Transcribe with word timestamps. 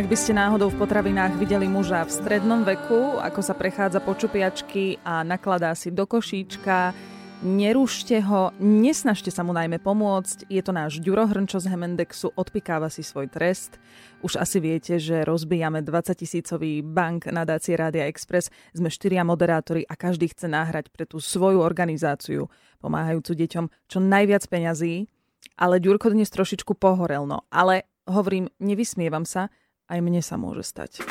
Ak 0.00 0.08
by 0.08 0.16
ste 0.16 0.32
náhodou 0.32 0.72
v 0.72 0.80
potravinách 0.80 1.36
videli 1.36 1.68
muža 1.68 2.08
v 2.08 2.16
strednom 2.24 2.64
veku, 2.64 3.20
ako 3.20 3.44
sa 3.44 3.52
prechádza 3.52 4.00
po 4.00 4.16
čupiačky 4.16 4.96
a 5.04 5.20
nakladá 5.20 5.76
si 5.76 5.92
do 5.92 6.08
košíčka, 6.08 6.96
nerušte 7.44 8.16
ho, 8.24 8.48
nesnažte 8.56 9.28
sa 9.28 9.44
mu 9.44 9.52
najmä 9.52 9.76
pomôcť. 9.76 10.48
Je 10.48 10.64
to 10.64 10.72
náš 10.72 11.04
Ďuro 11.04 11.28
Hrnčo 11.28 11.60
z 11.60 11.68
Hemendexu, 11.68 12.32
odpikáva 12.32 12.88
si 12.88 13.04
svoj 13.04 13.28
trest. 13.28 13.76
Už 14.24 14.40
asi 14.40 14.56
viete, 14.64 14.96
že 14.96 15.20
rozbijame 15.20 15.84
20 15.84 16.16
tisícový 16.16 16.80
bank 16.80 17.28
nadácie 17.28 17.76
Rádia 17.76 18.08
Express. 18.08 18.48
Sme 18.72 18.88
štyria 18.88 19.20
moderátori 19.20 19.84
a 19.84 20.00
každý 20.00 20.32
chce 20.32 20.48
náhrať 20.48 20.88
pre 20.96 21.04
tú 21.04 21.20
svoju 21.20 21.60
organizáciu, 21.60 22.48
pomáhajúcu 22.80 23.36
deťom, 23.36 23.64
čo 23.84 24.00
najviac 24.00 24.48
peňazí. 24.48 25.12
Ale 25.60 25.76
Ďurko 25.76 26.08
dnes 26.08 26.32
trošičku 26.32 26.72
pohorel, 26.80 27.28
no. 27.28 27.44
Ale 27.52 27.84
hovorím, 28.08 28.48
nevysmievam 28.64 29.28
sa, 29.28 29.52
aj 29.90 29.98
mne 29.98 30.22
sa 30.22 30.38
môže 30.38 30.62
stať. 30.62 31.02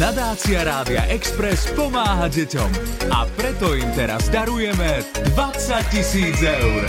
Nadácia 0.00 0.64
Rádia 0.64 1.04
Express 1.12 1.68
pomáha 1.76 2.30
deťom 2.30 2.70
a 3.12 3.26
preto 3.36 3.76
im 3.76 3.90
teraz 3.92 4.30
darujeme 4.32 5.04
20 5.34 5.92
tisíc 5.92 6.38
eur. 6.40 6.82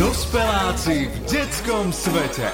Dospeláci 0.00 1.06
v 1.06 1.16
detskom 1.28 1.92
svete. 1.92 2.48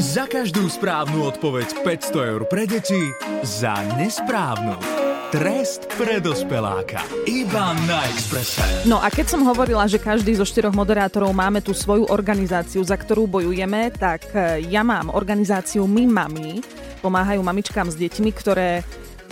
Za 0.00 0.24
každú 0.26 0.66
správnu 0.66 1.28
odpoveď 1.28 1.84
500 1.84 2.30
eur 2.32 2.42
pre 2.48 2.64
deti, 2.64 3.12
za 3.44 3.76
nesprávnu 4.00 4.99
Trest 5.30 5.86
pre 5.94 6.18
dospeláka. 6.18 7.06
Iba 7.22 7.70
na 7.86 8.02
Expresse. 8.10 8.82
No 8.82 8.98
a 8.98 9.06
keď 9.14 9.30
som 9.30 9.46
hovorila, 9.46 9.86
že 9.86 10.02
každý 10.02 10.34
zo 10.34 10.42
štyroch 10.42 10.74
moderátorov 10.74 11.30
máme 11.30 11.62
tú 11.62 11.70
svoju 11.70 12.10
organizáciu, 12.10 12.82
za 12.82 12.98
ktorú 12.98 13.30
bojujeme, 13.30 13.94
tak 13.94 14.26
e, 14.34 14.66
ja 14.66 14.82
mám 14.82 15.14
organizáciu 15.14 15.86
My 15.86 16.02
Mami. 16.10 16.58
Pomáhajú 16.98 17.46
mamičkám 17.46 17.86
s 17.86 17.94
deťmi, 17.94 18.30
ktoré 18.34 18.82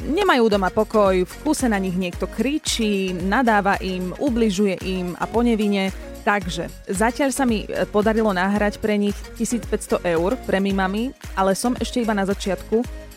nemajú 0.06 0.46
doma 0.46 0.70
pokoj, 0.70 1.18
v 1.26 1.34
kuse 1.42 1.66
na 1.66 1.82
nich 1.82 1.98
niekto 1.98 2.30
kričí, 2.30 3.10
nadáva 3.10 3.74
im, 3.82 4.14
ubližuje 4.22 4.78
im 4.86 5.18
a 5.18 5.26
po 5.26 5.42
nevine. 5.42 5.90
Takže 6.22 6.70
zatiaľ 6.86 7.34
sa 7.34 7.42
mi 7.42 7.66
e, 7.66 7.90
podarilo 7.90 8.30
nahrať 8.30 8.78
pre 8.78 8.94
nich 8.94 9.18
1500 9.34 10.06
eur 10.14 10.38
pre 10.46 10.62
my 10.62 10.70
mami, 10.78 11.10
ale 11.34 11.58
som 11.58 11.74
ešte 11.74 12.06
iba 12.06 12.14
na 12.14 12.22
začiatku 12.22 13.07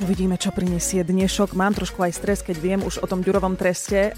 Uvidíme, 0.00 0.40
čo 0.40 0.48
prinesie 0.48 1.04
dnešok. 1.04 1.52
Mám 1.52 1.76
trošku 1.76 2.00
aj 2.00 2.16
stres, 2.16 2.40
keď 2.40 2.56
viem 2.56 2.80
už 2.80 3.04
o 3.04 3.06
tom 3.06 3.20
ďurovom 3.20 3.52
treste. 3.52 4.16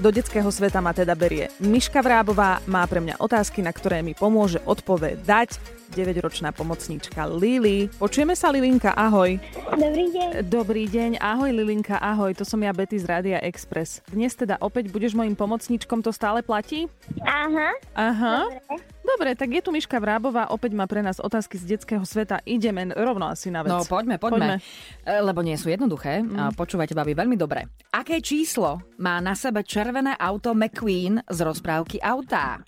Do 0.00 0.08
detského 0.08 0.48
sveta 0.48 0.80
ma 0.80 0.96
teda 0.96 1.12
berie 1.12 1.52
Miška 1.60 2.00
Vrábová. 2.00 2.64
Má 2.64 2.88
pre 2.88 3.04
mňa 3.04 3.20
otázky, 3.20 3.60
na 3.60 3.68
ktoré 3.68 4.00
mi 4.00 4.16
pomôže 4.16 4.64
odpovedať 4.64 5.60
9-ročná 5.92 6.56
pomocníčka 6.56 7.28
Lili. 7.28 7.92
Počujeme 8.00 8.32
sa, 8.32 8.48
Lilinka, 8.48 8.96
ahoj. 8.96 9.36
Dobrý 9.76 10.08
deň. 10.08 10.28
Dobrý 10.48 10.84
deň, 10.88 11.10
ahoj 11.20 11.50
Lilinka, 11.52 12.00
ahoj, 12.00 12.30
to 12.32 12.46
som 12.46 12.62
ja 12.62 12.70
Betty 12.70 12.96
z 12.96 13.10
Rádia 13.10 13.42
Express. 13.42 14.00
Dnes 14.08 14.32
teda 14.38 14.56
opäť 14.62 14.88
budeš 14.88 15.18
mojim 15.18 15.34
pomocníčkom, 15.34 16.00
to 16.00 16.14
stále 16.14 16.46
platí? 16.46 16.86
Aha. 17.26 17.76
Aha. 17.92 18.48
Dobre. 18.48 18.78
Dobre, 19.16 19.34
tak 19.34 19.50
je 19.50 19.62
tu 19.64 19.74
Miška 19.74 19.98
Vrábová, 19.98 20.54
opäť 20.54 20.72
má 20.78 20.86
pre 20.86 21.02
nás 21.02 21.18
otázky 21.18 21.58
z 21.58 21.76
detského 21.76 22.06
sveta. 22.06 22.38
Ideme 22.46 22.94
rovno 22.94 23.26
asi 23.26 23.50
na 23.50 23.66
vec. 23.66 23.74
No 23.74 23.82
poďme, 23.82 24.22
poďme, 24.22 24.62
poďme. 24.62 25.22
Lebo 25.26 25.42
nie 25.42 25.58
sú 25.58 25.66
jednoduché. 25.66 26.22
Mm. 26.22 26.54
Počúvajte, 26.54 26.94
babi, 26.94 27.18
veľmi 27.18 27.34
dobre. 27.34 27.66
Aké 27.90 28.22
číslo 28.22 28.78
má 29.02 29.18
na 29.18 29.34
sebe 29.34 29.66
červené 29.66 30.14
auto 30.14 30.54
McQueen 30.54 31.26
z 31.26 31.38
rozprávky 31.42 31.98
autá? 31.98 32.62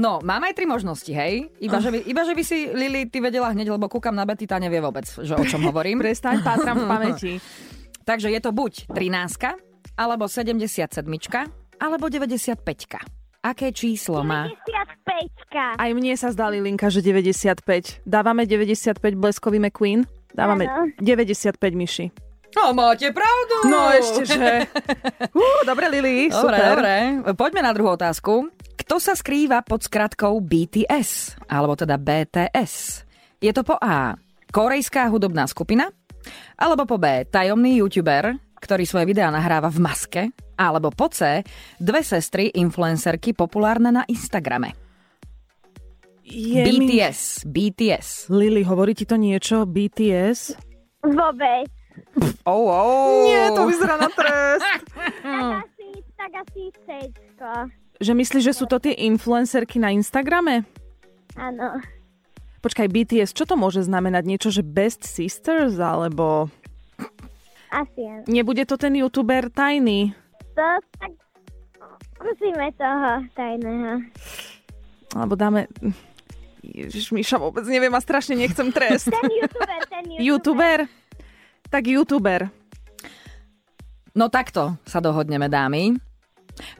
No, 0.00 0.22
máme 0.22 0.50
aj 0.50 0.54
tri 0.56 0.66
možnosti, 0.70 1.10
hej? 1.10 1.50
Iba, 1.58 1.82
že 1.82 1.90
by, 1.90 1.98
iba, 2.06 2.22
že 2.22 2.34
by 2.34 2.42
si, 2.46 2.70
Lili, 2.72 3.10
ty 3.10 3.18
vedela 3.18 3.50
hneď, 3.50 3.74
lebo 3.74 3.90
kúkam 3.90 4.14
na 4.14 4.22
Betty, 4.22 4.46
tá 4.46 4.56
nevie 4.56 4.78
vôbec, 4.78 5.04
že 5.04 5.34
o 5.34 5.44
čom 5.44 5.66
hovorím. 5.66 5.98
Prestaň, 6.04 6.40
pátram 6.46 6.78
v 6.78 6.86
pamäti. 6.86 7.32
Takže 8.08 8.32
je 8.32 8.40
to 8.40 8.50
buď 8.54 8.88
13, 8.96 9.98
alebo 9.98 10.24
77, 10.30 11.04
alebo 11.78 12.06
95. 12.08 12.64
Aké 13.40 13.72
číslo 13.72 14.20
má? 14.20 14.52
95. 15.50 15.82
Aj 15.82 15.90
mne 15.90 16.14
sa 16.14 16.30
zdá, 16.30 16.46
Linka, 16.46 16.86
že 16.88 17.02
95. 17.02 18.06
Dávame 18.06 18.46
95 18.46 19.02
bleskový 19.18 19.58
McQueen? 19.58 20.06
Dávame 20.30 20.70
ano. 20.70 20.94
95 21.02 21.58
myši. 21.74 22.06
No, 22.54 22.74
máte 22.74 23.10
pravdu. 23.14 23.70
No 23.70 23.90
ešte, 23.94 24.26
že... 24.26 24.66
Dobre, 25.70 25.86
Lili, 25.86 26.30
dobre, 26.30 26.58
super. 26.58 26.66
Dobre, 26.74 26.94
poďme 27.38 27.60
na 27.62 27.70
druhú 27.70 27.94
otázku. 27.94 28.50
Kto 28.74 28.98
sa 28.98 29.14
skrýva 29.14 29.62
pod 29.62 29.86
skratkou 29.86 30.34
BTS, 30.42 31.38
alebo 31.46 31.78
teda 31.78 31.94
BTS? 31.94 33.06
Je 33.38 33.54
to 33.54 33.62
po 33.62 33.78
A. 33.78 34.18
Korejská 34.50 35.06
hudobná 35.06 35.46
skupina, 35.46 35.94
alebo 36.58 36.90
po 36.90 36.98
B. 36.98 37.22
Tajomný 37.30 37.78
youtuber, 37.78 38.34
ktorý 38.58 38.82
svoje 38.82 39.06
videá 39.06 39.30
nahráva 39.30 39.70
v 39.70 39.78
maske, 39.78 40.22
alebo 40.58 40.90
po 40.90 41.06
C, 41.06 41.46
dve 41.78 42.02
sestry 42.02 42.50
influencerky 42.58 43.30
populárne 43.30 43.94
na 43.94 44.02
Instagrame. 44.10 44.89
Je 46.30 46.62
BTS, 46.62 47.44
mi... 47.44 47.50
BTS. 47.50 48.30
Lili, 48.30 48.62
hovorí 48.62 48.94
ti 48.94 49.02
to 49.02 49.18
niečo? 49.18 49.66
BTS? 49.66 50.54
Vôbec. 51.02 51.66
Oh, 52.46 52.70
oh. 52.70 53.26
Nie, 53.26 53.50
to 53.50 53.66
vyzerá 53.66 53.98
na 53.98 54.10
trest. 54.14 54.62
tak 55.26 55.66
asi, 55.66 55.88
tak 56.14 56.32
asi 56.38 56.62
Cčko. 56.86 57.52
Že 58.00 58.12
myslíš, 58.14 58.44
že 58.46 58.54
sú 58.54 58.64
to 58.70 58.78
tie 58.78 58.94
influencerky 58.94 59.82
na 59.82 59.90
Instagrame? 59.90 60.64
Áno. 61.34 61.82
Počkaj, 62.62 62.86
BTS, 62.86 63.34
čo 63.34 63.44
to 63.44 63.58
môže 63.58 63.82
znamenať? 63.82 64.22
Niečo, 64.24 64.48
že 64.54 64.62
Best 64.62 65.02
Sisters, 65.02 65.82
alebo... 65.82 66.46
Asi 67.74 68.00
áno. 68.06 68.24
Nebude 68.30 68.62
to 68.66 68.78
ten 68.78 68.94
youtuber 68.94 69.50
tajný? 69.50 70.14
To 70.54 70.66
tak 70.98 71.12
skúsime 72.18 72.70
toho 72.76 73.24
tajného. 73.34 74.04
Alebo 75.16 75.34
dáme... 75.34 75.66
Ježiš, 76.60 77.12
Miša, 77.12 77.40
vôbec 77.40 77.64
neviem 77.64 77.92
a 77.92 78.00
strašne 78.00 78.36
nechcem 78.36 78.68
trest. 78.72 79.08
ten 79.08 79.26
youtuber, 79.28 79.80
ten 79.88 80.04
youtuber. 80.12 80.28
YouTuber? 80.28 80.78
Tak 81.70 81.82
youtuber. 81.86 82.40
No 84.12 84.26
takto 84.28 84.76
sa 84.84 84.98
dohodneme, 84.98 85.46
dámy. 85.46 85.96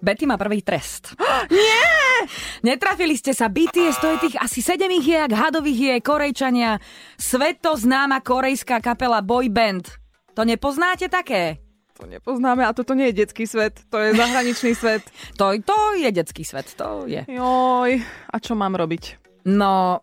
Betty 0.02 0.26
má 0.28 0.36
prvý 0.36 0.60
trest. 0.60 1.16
Nie! 1.48 2.28
Netrafili 2.60 3.16
ste 3.16 3.32
sa. 3.32 3.48
BTS, 3.48 3.96
to 3.96 4.08
je 4.12 4.18
tých 4.28 4.36
asi 4.36 4.60
sedem 4.60 4.92
je, 4.92 5.24
hadových 5.32 5.80
je, 5.80 5.94
korejčania. 6.04 6.76
Svetoznáma 7.16 8.20
korejská 8.20 8.82
kapela 8.84 9.24
boy 9.24 9.48
band. 9.48 9.88
To 10.36 10.44
nepoznáte 10.44 11.08
také? 11.08 11.64
To 11.96 12.08
nepoznáme 12.08 12.64
a 12.64 12.72
toto 12.72 12.96
nie 12.96 13.12
je 13.12 13.24
detský 13.24 13.44
svet, 13.44 13.84
to 13.92 14.00
je 14.00 14.16
zahraničný 14.16 14.72
svet. 14.72 15.04
To, 15.36 15.52
to 15.60 15.78
je 16.00 16.08
detský 16.08 16.48
svet, 16.48 16.72
to 16.72 17.04
je. 17.04 17.28
Joj, 17.28 17.90
a 18.32 18.36
čo 18.40 18.56
mám 18.56 18.72
robiť? 18.72 19.29
No, 19.46 20.00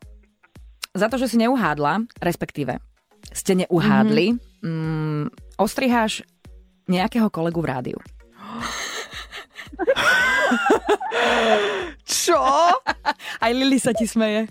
za 0.98 1.08
to, 1.10 1.18
že 1.22 1.30
si 1.30 1.38
neuhádla, 1.38 2.10
respektíve 2.18 2.82
ste 3.34 3.54
neuhádli, 3.54 4.34
mm-hmm. 4.34 4.66
mm, 4.66 5.26
ostriháš 5.60 6.24
nejakého 6.88 7.30
kolegu 7.30 7.62
v 7.62 7.70
rádiu. 7.70 8.00
Čo? 12.08 12.40
Aj 13.44 13.52
Lili 13.52 13.78
sa 13.78 13.92
ti 13.92 14.08
smeje. 14.08 14.48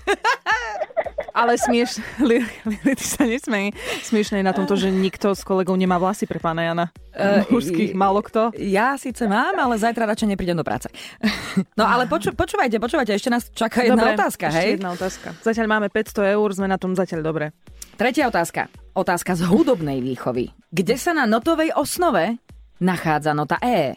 Ale 1.36 1.60
smieš, 1.60 2.00
Lili, 2.24 2.48
ty 2.96 3.04
sa 3.04 3.28
nesmej. 3.28 3.76
Smiešne 4.00 4.40
je 4.40 4.44
na 4.48 4.56
tomto, 4.56 4.72
že 4.72 4.88
nikto 4.88 5.36
s 5.36 5.44
kolegou 5.44 5.76
nemá 5.76 6.00
vlasy 6.00 6.24
pre 6.24 6.40
pána 6.40 6.64
Jana. 6.64 6.86
Uh, 7.16 7.48
Mužských, 7.48 7.96
málo 7.96 8.20
kto. 8.20 8.52
Ja 8.60 8.92
síce 9.00 9.24
mám, 9.24 9.56
ale 9.56 9.80
zajtra 9.80 10.04
radšej 10.04 10.36
neprídem 10.36 10.52
do 10.52 10.60
práce. 10.60 10.92
No 11.80 11.88
ale 11.88 12.04
poču, 12.04 12.28
počúvajte, 12.36 12.76
počúvajte, 12.76 13.16
ešte 13.16 13.32
nás 13.32 13.48
čaká 13.56 13.88
jedna 13.88 14.04
dobre, 14.04 14.20
otázka, 14.20 14.52
ešte 14.52 14.60
hej? 14.60 14.70
jedna 14.76 14.92
otázka. 14.92 15.28
Zatiaľ 15.40 15.66
máme 15.72 15.88
500 15.88 16.36
eur, 16.36 16.48
sme 16.52 16.68
na 16.68 16.76
tom 16.76 16.92
zatiaľ 16.92 17.24
dobre. 17.24 17.56
Tretia 17.96 18.28
otázka. 18.28 18.68
Otázka 18.92 19.32
z 19.32 19.48
hudobnej 19.48 20.04
výchovy. 20.04 20.52
Kde 20.68 20.96
sa 21.00 21.16
na 21.16 21.24
notovej 21.24 21.72
osnove 21.72 22.36
nachádza 22.84 23.32
nota 23.32 23.56
E? 23.64 23.96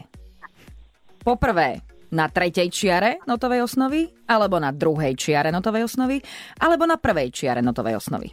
Poprvé, 1.20 1.84
na 2.10 2.26
tretej 2.26 2.68
čiare 2.70 3.22
notovej 3.26 3.66
osnovy, 3.66 4.10
alebo 4.26 4.58
na 4.58 4.74
druhej 4.74 5.14
čiare 5.14 5.54
notovej 5.54 5.86
osnovy, 5.86 6.18
alebo 6.58 6.86
na 6.86 6.98
prvej 6.98 7.30
čiare 7.30 7.62
notovej 7.62 7.98
osnovy? 7.98 8.28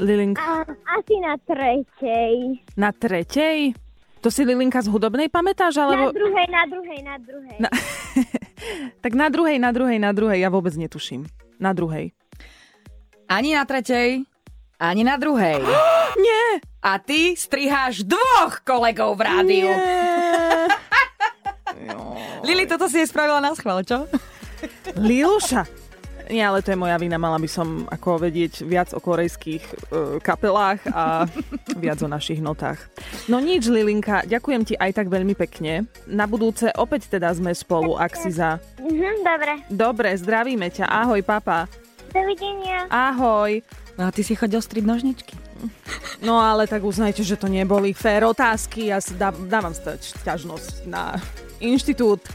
Lilink. 0.00 0.40
A, 0.40 0.64
asi 0.96 1.14
na 1.20 1.36
tretej. 1.36 2.34
Na 2.80 2.90
tretej? 2.96 3.76
To 4.22 4.30
si 4.30 4.46
Lilinka 4.46 4.80
z 4.80 4.88
hudobnej 4.88 5.28
pamätáš? 5.28 5.76
Alebo... 5.82 6.14
Na 6.14 6.16
druhej, 6.16 6.46
na 6.48 6.64
druhej, 6.70 7.00
na 7.02 7.16
druhej. 7.18 7.56
Na... 7.58 7.68
tak 9.04 9.12
na 9.18 9.26
druhej, 9.28 9.56
na 9.58 9.70
druhej, 9.74 9.98
na 9.98 10.10
druhej, 10.14 10.38
ja 10.40 10.48
vôbec 10.48 10.72
netuším. 10.78 11.26
Na 11.58 11.74
druhej. 11.74 12.14
Ani 13.26 13.58
na 13.58 13.66
tretej, 13.66 14.22
ani 14.78 15.02
na 15.02 15.18
druhej. 15.18 15.58
Nie! 16.24 16.62
A 16.82 16.98
ty 16.98 17.34
striháš 17.38 18.02
dvoch 18.06 18.62
kolegov 18.66 19.18
v 19.18 19.22
rádiu. 19.22 19.70
Nie. 19.70 20.11
Lili, 22.42 22.66
toto 22.66 22.90
si 22.90 22.98
je 22.98 23.06
spravila 23.06 23.38
na 23.38 23.54
schvál, 23.54 23.86
čo? 23.86 24.10
Liluša, 24.98 25.62
Nie, 26.30 26.48
ale 26.48 26.62
to 26.62 26.70
je 26.72 26.78
moja 26.78 26.96
vina, 26.96 27.18
mala 27.18 27.36
by 27.36 27.50
som 27.50 27.84
ako 27.90 28.24
vedieť 28.24 28.62
viac 28.62 28.94
o 28.94 29.02
korejských 29.02 29.64
uh, 29.66 30.16
kapelách 30.22 30.80
a 30.94 31.26
viac 31.82 31.98
o 32.00 32.08
našich 32.08 32.38
notách. 32.38 32.78
No 33.26 33.42
nič, 33.42 33.66
Lilinka, 33.66 34.22
ďakujem 34.24 34.62
ti 34.62 34.74
aj 34.78 35.02
tak 35.02 35.06
veľmi 35.10 35.34
pekne. 35.34 35.84
Na 36.06 36.30
budúce 36.30 36.70
opäť 36.78 37.10
teda 37.10 37.34
sme 37.34 37.50
spolu, 37.52 37.98
ak 37.98 38.14
si 38.14 38.30
za... 38.30 38.62
Mhm, 38.78 39.12
dobre. 39.26 39.52
Dobre, 39.68 40.08
zdravíme 40.14 40.70
ťa. 40.70 40.86
Ahoj, 40.88 41.20
papa. 41.26 41.66
Dovidenia. 42.14 42.86
Ahoj. 42.88 43.60
No 44.00 44.08
a 44.08 44.10
ty 44.14 44.24
si 44.24 44.32
chodil 44.32 44.62
striť 44.62 44.84
nožničky. 44.88 45.34
No 46.24 46.40
ale 46.40 46.66
tak 46.66 46.82
uznajte, 46.82 47.22
že 47.22 47.36
to 47.36 47.46
neboli 47.46 47.92
fér 47.92 48.24
otázky. 48.24 48.88
Ja 48.88 48.98
si 49.04 49.14
dá, 49.14 49.30
dávam 49.30 49.74
sťažnosť 49.76 50.88
na 50.88 51.18
inštitút 51.62 52.26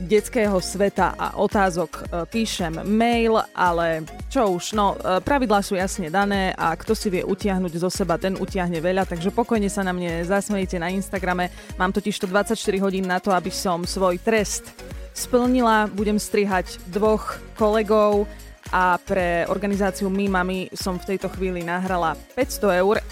detského 0.00 0.56
sveta 0.64 1.12
a 1.12 1.36
otázok 1.36 1.90
e, 1.92 2.00
píšem 2.24 2.72
mail, 2.88 3.36
ale 3.52 4.08
čo 4.32 4.56
už, 4.56 4.72
no 4.72 4.96
e, 4.96 5.20
pravidlá 5.20 5.60
sú 5.60 5.76
jasne 5.76 6.08
dané 6.08 6.56
a 6.56 6.72
kto 6.72 6.96
si 6.96 7.12
vie 7.12 7.20
utiahnuť 7.20 7.72
zo 7.76 7.92
seba, 7.92 8.16
ten 8.16 8.32
utiahne 8.40 8.80
veľa, 8.80 9.04
takže 9.04 9.28
pokojne 9.28 9.68
sa 9.68 9.84
na 9.84 9.92
mne 9.92 10.24
zasmejete 10.24 10.80
na 10.80 10.88
Instagrame. 10.88 11.52
Mám 11.76 11.92
totiž 11.92 12.16
to 12.16 12.26
24 12.26 12.56
hodín 12.80 13.04
na 13.04 13.20
to, 13.20 13.28
aby 13.28 13.52
som 13.52 13.84
svoj 13.84 14.16
trest 14.24 14.72
splnila. 15.12 15.90
Budem 15.92 16.16
strihať 16.16 16.80
dvoch 16.88 17.36
kolegov, 17.60 18.24
a 18.70 18.96
pre 19.02 19.44
organizáciu 19.50 20.06
My 20.06 20.30
Mami 20.30 20.70
som 20.74 20.96
v 20.96 21.14
tejto 21.14 21.30
chvíli 21.30 21.66
nahrala 21.66 22.14
500 22.38 22.82
eur. 22.82 23.02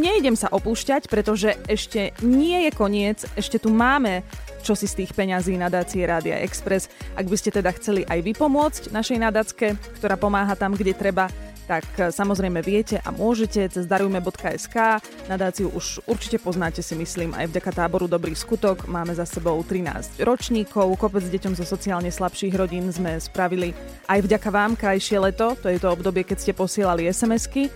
Nejdem 0.00 0.34
sa 0.34 0.48
opúšťať, 0.50 1.06
pretože 1.12 1.54
ešte 1.68 2.16
nie 2.24 2.66
je 2.66 2.70
koniec, 2.72 3.24
ešte 3.36 3.60
tu 3.60 3.68
máme 3.68 4.24
čo 4.62 4.78
si 4.78 4.86
z 4.86 5.02
tých 5.02 5.12
peňazí 5.12 5.58
nadácie 5.58 6.06
Rádia 6.06 6.38
Express. 6.38 6.86
Ak 7.18 7.26
by 7.26 7.34
ste 7.34 7.50
teda 7.50 7.74
chceli 7.74 8.06
aj 8.06 8.22
vy 8.22 8.32
pomôcť 8.32 8.94
našej 8.94 9.18
nadacke, 9.18 9.74
ktorá 9.98 10.14
pomáha 10.14 10.54
tam, 10.54 10.78
kde 10.78 10.94
treba, 10.94 11.26
tak 11.72 11.88
e, 11.96 12.12
samozrejme 12.12 12.60
viete 12.60 13.00
a 13.00 13.08
môžete 13.08 13.64
cez 13.72 13.88
darujme.sk. 13.88 15.00
Nadáciu 15.24 15.72
už 15.72 16.04
určite 16.04 16.36
poznáte 16.36 16.84
si 16.84 16.92
myslím 16.92 17.32
aj 17.32 17.48
vďaka 17.48 17.70
táboru 17.72 18.04
Dobrý 18.04 18.36
skutok. 18.36 18.84
Máme 18.92 19.16
za 19.16 19.24
sebou 19.24 19.56
13 19.64 20.20
ročníkov, 20.20 20.92
kopec 21.00 21.24
deťom 21.24 21.56
zo 21.56 21.64
sociálne 21.64 22.12
slabších 22.12 22.52
rodín 22.52 22.92
sme 22.92 23.16
spravili 23.16 23.72
aj 24.04 24.20
vďaka 24.20 24.48
vám 24.52 24.76
krajšie 24.76 25.16
leto, 25.16 25.56
to 25.56 25.72
je 25.72 25.80
to 25.80 25.88
obdobie, 25.88 26.28
keď 26.28 26.44
ste 26.44 26.52
posielali 26.52 27.08
SMS-ky 27.08 27.72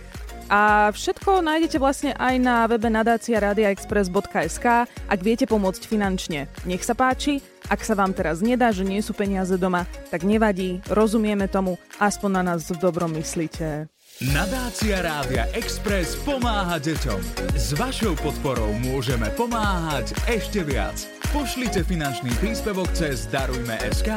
a 0.46 0.94
všetko 0.94 1.42
nájdete 1.42 1.76
vlastne 1.82 2.12
aj 2.14 2.34
na 2.38 2.66
webe 2.70 2.86
nadácia 2.86 3.42
radiaexpress.sk. 3.42 4.66
Ak 4.86 5.20
viete 5.22 5.46
pomôcť 5.46 5.82
finančne, 5.86 6.46
nech 6.62 6.86
sa 6.86 6.94
páči. 6.94 7.42
Ak 7.66 7.82
sa 7.82 7.98
vám 7.98 8.14
teraz 8.14 8.38
nedá, 8.38 8.70
že 8.70 8.86
nie 8.86 9.02
sú 9.02 9.10
peniaze 9.10 9.58
doma, 9.58 9.90
tak 10.14 10.22
nevadí, 10.22 10.78
rozumieme 10.86 11.50
tomu, 11.50 11.82
aspoň 11.98 12.30
na 12.30 12.42
nás 12.54 12.70
v 12.70 12.78
dobrom 12.78 13.10
myslíte. 13.18 13.90
Nadácia 14.16 15.04
Rádia 15.04 15.44
Express 15.52 16.16
pomáha 16.24 16.80
deťom. 16.80 17.20
S 17.52 17.76
vašou 17.76 18.16
podporou 18.16 18.72
môžeme 18.80 19.28
pomáhať 19.36 20.16
ešte 20.24 20.64
viac. 20.64 20.96
Pošlite 21.36 21.84
finančný 21.84 22.32
príspevok 22.40 22.88
cez 22.96 23.28
Darujme.sk 23.28 24.08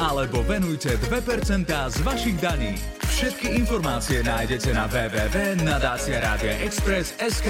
alebo 0.00 0.40
venujte 0.48 0.96
2% 1.04 1.68
z 1.68 1.98
vašich 2.00 2.40
daní. 2.40 2.80
Všetky 3.22 3.54
informácie 3.54 4.18
nájdete 4.26 4.74
na 4.74 4.90
www.nadáciaradiaexpress.sk 4.90 7.48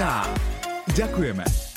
Ďakujeme. 0.93 1.72